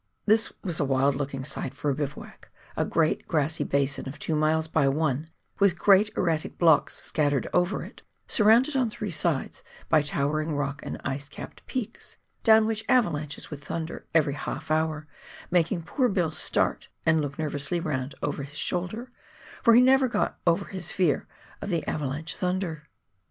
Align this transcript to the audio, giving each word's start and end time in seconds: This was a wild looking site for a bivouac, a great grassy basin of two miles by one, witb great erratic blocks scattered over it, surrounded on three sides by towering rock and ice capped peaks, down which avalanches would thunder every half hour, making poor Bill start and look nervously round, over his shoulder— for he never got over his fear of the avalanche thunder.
This 0.25 0.51
was 0.63 0.79
a 0.79 0.83
wild 0.83 1.13
looking 1.13 1.45
site 1.45 1.75
for 1.75 1.91
a 1.91 1.93
bivouac, 1.93 2.49
a 2.75 2.83
great 2.85 3.27
grassy 3.27 3.63
basin 3.63 4.09
of 4.09 4.17
two 4.17 4.35
miles 4.35 4.67
by 4.67 4.87
one, 4.87 5.29
witb 5.59 5.77
great 5.77 6.09
erratic 6.17 6.57
blocks 6.57 6.95
scattered 6.95 7.47
over 7.53 7.83
it, 7.83 8.01
surrounded 8.27 8.75
on 8.75 8.89
three 8.89 9.11
sides 9.11 9.61
by 9.89 10.01
towering 10.01 10.55
rock 10.55 10.79
and 10.81 10.99
ice 11.05 11.29
capped 11.29 11.63
peaks, 11.67 12.17
down 12.43 12.65
which 12.65 12.83
avalanches 12.89 13.51
would 13.51 13.63
thunder 13.63 14.07
every 14.15 14.33
half 14.33 14.71
hour, 14.71 15.05
making 15.51 15.83
poor 15.83 16.09
Bill 16.09 16.31
start 16.31 16.87
and 17.05 17.21
look 17.21 17.37
nervously 17.37 17.79
round, 17.79 18.15
over 18.23 18.41
his 18.41 18.57
shoulder— 18.57 19.11
for 19.61 19.75
he 19.75 19.81
never 19.81 20.07
got 20.07 20.39
over 20.47 20.65
his 20.65 20.91
fear 20.91 21.27
of 21.61 21.69
the 21.69 21.85
avalanche 21.87 22.35
thunder. 22.35 22.87